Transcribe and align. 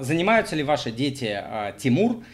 Занимаются 0.00 0.56
ли 0.56 0.64
ваши 0.64 0.90
дети, 0.90 1.26
а, 1.26 1.70
Тимур, 1.70 2.24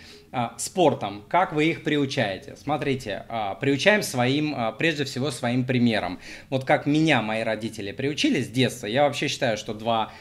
спортом? 0.58 1.24
Как 1.28 1.52
вы 1.52 1.66
их 1.66 1.82
приучаете? 1.82 2.54
Смотрите, 2.56 3.24
а, 3.28 3.54
приучаем 3.54 4.02
своим, 4.02 4.56
прежде 4.78 5.04
всего, 5.04 5.30
своим 5.30 5.64
примером. 5.64 6.18
Вот 6.50 6.64
как 6.64 6.86
меня 6.86 7.20
мои 7.22 7.42
родители 7.42 7.92
приучили 7.92 8.40
с 8.42 8.48
детства, 8.48 8.86
я 8.86 9.02
вообще 9.04 9.28
считаю, 9.28 9.56
что 9.56 9.74
два 9.74 10.12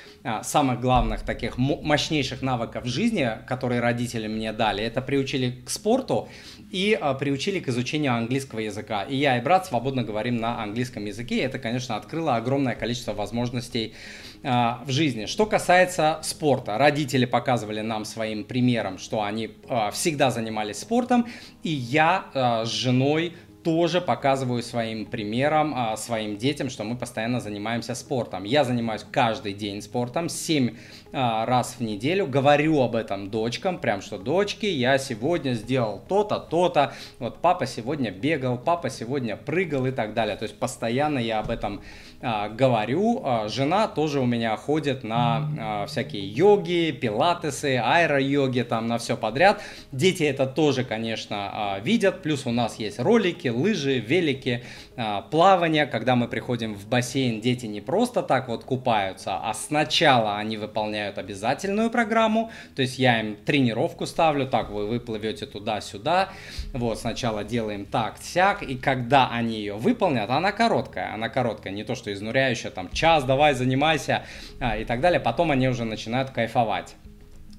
самых 0.43 0.81
главных 0.81 1.21
таких 1.21 1.57
мощнейших 1.57 2.41
навыков 2.41 2.83
в 2.83 2.87
жизни, 2.87 3.29
которые 3.47 3.79
родители 3.79 4.27
мне 4.27 4.51
дали, 4.51 4.83
это 4.83 5.01
приучили 5.01 5.61
к 5.65 5.69
спорту 5.69 6.27
и 6.71 6.99
приучили 7.19 7.59
к 7.59 7.69
изучению 7.69 8.15
английского 8.15 8.59
языка. 8.59 9.03
И 9.03 9.15
я 9.15 9.37
и 9.37 9.41
брат 9.41 9.67
свободно 9.67 10.03
говорим 10.03 10.37
на 10.37 10.61
английском 10.61 11.05
языке, 11.05 11.37
и 11.37 11.41
это, 11.41 11.57
конечно, 11.57 11.95
открыло 11.95 12.35
огромное 12.35 12.75
количество 12.75 13.13
возможностей 13.13 13.93
в 14.41 14.85
жизни. 14.87 15.25
Что 15.25 15.45
касается 15.45 16.19
спорта, 16.23 16.77
родители 16.77 17.25
показывали 17.25 17.81
нам 17.81 18.05
своим 18.05 18.45
примером, 18.45 18.97
что 18.97 19.21
они 19.21 19.51
э, 19.67 19.89
всегда 19.99 20.31
занимались 20.31 20.79
спортом, 20.79 21.27
и 21.61 21.69
я 21.69 22.25
э, 22.33 22.65
с 22.65 22.69
женой 22.69 23.33
тоже 23.69 24.01
показываю 24.01 24.63
своим 24.63 25.05
примером, 25.05 25.73
а, 25.75 25.95
своим 25.95 26.37
детям, 26.37 26.71
что 26.71 26.83
мы 26.83 26.97
постоянно 26.97 27.39
занимаемся 27.39 27.93
спортом. 27.93 28.43
Я 28.43 28.63
занимаюсь 28.63 29.05
каждый 29.11 29.53
день 29.53 29.83
спортом, 29.83 30.27
7 30.27 30.75
а, 31.13 31.45
раз 31.45 31.75
в 31.77 31.81
неделю, 31.81 32.25
говорю 32.25 32.81
об 32.81 32.95
этом 32.95 33.29
дочкам, 33.29 33.77
прям 33.77 34.01
что 34.01 34.17
дочки, 34.17 34.65
я 34.65 34.97
сегодня 34.97 35.53
сделал 35.53 36.01
то-то, 36.07 36.39
то-то, 36.39 36.93
вот 37.19 37.37
папа 37.43 37.67
сегодня 37.67 38.09
бегал, 38.09 38.57
папа 38.57 38.89
сегодня 38.89 39.37
прыгал 39.37 39.85
и 39.85 39.91
так 39.91 40.15
далее. 40.15 40.35
То 40.35 40.43
есть 40.43 40.57
постоянно 40.57 41.19
я 41.19 41.39
об 41.39 41.51
этом 41.51 41.81
а, 42.21 42.49
говорю. 42.49 43.23
Жена 43.49 43.87
тоже 43.87 44.19
у 44.19 44.25
меня 44.25 44.57
ходит 44.57 45.03
на 45.03 45.85
всякие 45.87 46.27
йоги, 46.27 46.91
пилатесы, 46.91 47.77
аэро-йоги, 47.77 48.61
там 48.61 48.87
на 48.87 48.97
все 48.97 49.15
подряд. 49.15 49.61
Дети 49.91 50.23
это 50.23 50.47
тоже, 50.47 50.83
конечно, 50.83 51.79
видят, 51.83 52.23
плюс 52.23 52.47
у 52.47 52.51
нас 52.51 52.79
есть 52.79 52.99
ролики, 52.99 53.49
лыжи, 53.59 53.99
велики, 53.99 54.63
а, 54.95 55.21
плавание, 55.21 55.85
когда 55.85 56.15
мы 56.15 56.27
приходим 56.27 56.75
в 56.75 56.87
бассейн, 56.87 57.41
дети 57.41 57.65
не 57.65 57.81
просто 57.81 58.23
так 58.23 58.47
вот 58.47 58.63
купаются, 58.63 59.37
а 59.37 59.53
сначала 59.53 60.37
они 60.37 60.57
выполняют 60.57 61.17
обязательную 61.17 61.89
программу, 61.89 62.51
то 62.75 62.81
есть 62.81 62.99
я 62.99 63.19
им 63.19 63.35
тренировку 63.35 64.05
ставлю, 64.05 64.47
так 64.47 64.69
вы 64.69 64.87
выплывете 64.87 65.45
туда-сюда, 65.45 66.29
вот 66.73 66.99
сначала 66.99 67.43
делаем 67.43 67.85
так-сяк, 67.85 68.63
и 68.63 68.75
когда 68.75 69.29
они 69.29 69.57
ее 69.57 69.75
выполнят, 69.75 70.29
она 70.29 70.51
короткая, 70.51 71.13
она 71.13 71.29
короткая, 71.29 71.73
не 71.73 71.83
то 71.83 71.95
что 71.95 72.11
изнуряющая, 72.11 72.71
там 72.71 72.89
час, 72.91 73.23
давай, 73.23 73.53
занимайся 73.53 74.23
а, 74.59 74.77
и 74.77 74.85
так 74.85 75.01
далее, 75.01 75.19
потом 75.19 75.51
они 75.51 75.67
уже 75.67 75.85
начинают 75.85 76.31
кайфовать. 76.31 76.95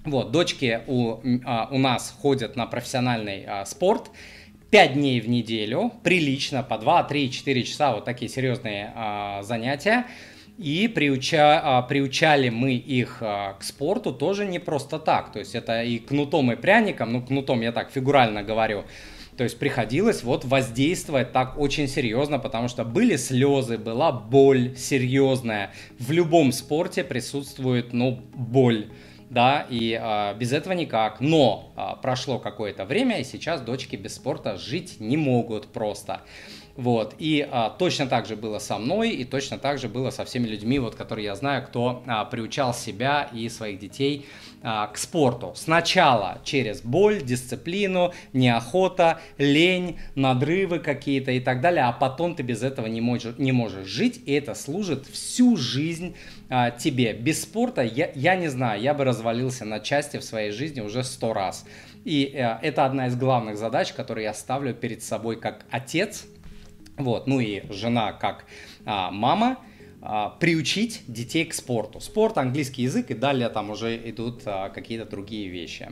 Вот, 0.05 0.31
дочки 0.31 0.81
у, 0.87 1.19
а, 1.45 1.69
у 1.71 1.79
нас 1.79 2.15
ходят 2.21 2.57
на 2.57 2.67
профессиональный 2.67 3.45
а, 3.47 3.65
спорт, 3.67 4.11
5 4.71 4.93
дней 4.95 5.21
в 5.21 5.29
неделю, 5.29 5.93
прилично, 6.05 6.63
по 6.63 6.79
2, 6.79 7.03
3, 7.05 7.33
4 7.33 7.63
часа, 7.65 7.95
вот 7.95 8.05
такие 8.05 8.31
серьезные 8.31 8.93
а, 8.95 9.43
занятия. 9.43 10.07
И 10.59 10.89
приуча, 10.89 11.61
а, 11.63 11.83
приучали 11.83 12.51
мы 12.51 12.75
их 12.75 13.19
а, 13.21 13.55
к 13.55 13.65
спорту 13.65 14.13
тоже 14.13 14.45
не 14.45 14.61
просто 14.61 15.01
так. 15.01 15.33
То 15.33 15.41
есть 15.41 15.57
это 15.57 15.83
и 15.83 15.99
кнутом, 15.99 16.53
и 16.53 16.57
пряником, 16.57 17.13
ну 17.13 17.23
кнутом 17.23 17.63
я 17.63 17.73
так 17.73 17.91
фигурально 17.91 18.45
говорю, 18.45 18.85
то 19.37 19.45
есть 19.45 19.59
приходилось 19.59 20.23
вот 20.23 20.45
воздействовать 20.45 21.33
так 21.33 21.59
очень 21.59 21.89
серьезно, 21.89 22.39
потому 22.39 22.69
что 22.69 22.85
были 22.85 23.17
слезы, 23.17 23.79
была 23.79 24.13
боль 24.13 24.77
серьезная. 24.77 25.73
В 25.99 26.13
любом 26.13 26.53
спорте 26.53 27.03
присутствует, 27.03 27.93
ну, 27.93 28.21
боль 28.35 28.87
да, 29.31 29.67
и 29.71 29.99
а, 29.99 30.35
без 30.35 30.53
этого 30.53 30.75
никак. 30.75 31.21
Но 31.21 31.73
а, 31.77 31.97
прошло 31.97 32.39
какое-то 32.39 32.85
время, 32.85 33.21
и 33.21 33.25
сейчас 33.25 33.63
дочки 33.63 33.97
без 33.97 34.17
спорта 34.17 34.57
жить 34.57 35.01
не 35.01 35.17
могут 35.17 35.69
просто. 35.69 36.21
Вот, 36.77 37.15
и 37.19 37.47
а, 37.51 37.71
точно 37.71 38.07
так 38.07 38.27
же 38.27 38.37
было 38.37 38.59
со 38.59 38.79
мной, 38.79 39.11
и 39.11 39.25
точно 39.25 39.59
так 39.59 39.79
же 39.79 39.89
было 39.89 40.11
со 40.11 40.25
всеми 40.25 40.47
людьми, 40.47 40.79
вот, 40.79 40.95
которые 40.95 41.27
я 41.27 41.35
знаю, 41.35 41.67
кто 41.67 42.03
а, 42.07 42.25
приучал 42.25 42.73
себя 42.73 43.29
и 43.35 43.49
своих 43.49 43.79
детей 43.79 44.27
а, 44.63 44.87
к 44.87 44.97
спорту. 44.97 45.53
Сначала 45.57 46.39
через 46.45 46.81
боль, 46.81 47.23
дисциплину, 47.23 48.13
неохота, 48.33 49.21
лень, 49.37 49.99
надрывы 50.15 50.79
какие-то 50.79 51.33
и 51.33 51.41
так 51.41 51.61
далее, 51.61 51.85
а 51.85 51.93
потом 51.93 52.35
ты 52.35 52.43
без 52.43 52.63
этого 52.63 52.87
не 52.87 53.01
можешь, 53.01 53.37
не 53.37 53.53
можешь 53.53 53.87
жить, 53.87 54.21
и 54.25 54.33
это 54.33 54.55
служит 54.55 55.07
всю 55.07 55.57
жизнь 55.57 56.17
а, 56.49 56.71
тебе. 56.71 57.13
Без 57.13 57.43
спорта, 57.43 57.83
я, 57.83 58.11
я 58.15 58.37
не 58.37 58.49
знаю, 58.49 58.81
я 58.81 58.95
бы 58.95 59.05
развалился 59.21 59.65
на 59.65 59.81
части 59.81 60.17
в 60.17 60.25
своей 60.25 60.51
жизни 60.51 60.81
уже 60.81 61.05
сто 61.05 61.33
раз. 61.33 61.65
И 62.05 62.35
а, 62.37 62.59
это 62.63 62.85
одна 62.85 63.07
из 63.07 63.17
главных 63.17 63.57
задач, 63.57 63.93
которые 63.93 64.25
я 64.25 64.35
ставлю 64.35 64.75
перед 64.75 65.03
собой 65.03 65.41
как 65.41 65.65
отец– 65.71 66.27
вот, 67.01 67.27
ну 67.27 67.41
и 67.41 67.63
жена 67.73 68.13
как 68.13 68.45
а, 68.85 69.11
мама 69.11 69.59
а, 70.03 70.31
приучить 70.31 71.03
детей 71.07 71.45
к 71.47 71.55
спорту. 71.55 72.01
Спорт, 72.01 72.39
английский 72.39 72.83
язык 72.83 73.11
и 73.11 73.15
далее 73.15 73.49
там 73.49 73.71
уже 73.71 73.97
идут 74.11 74.43
а, 74.45 74.69
какие-то 74.69 75.07
другие 75.07 75.49
вещи. 75.49 75.89